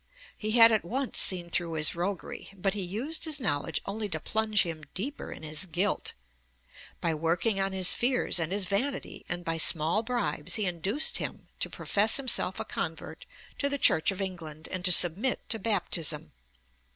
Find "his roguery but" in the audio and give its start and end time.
1.73-2.73